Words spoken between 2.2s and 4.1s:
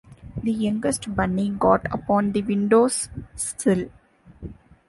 the window-sill.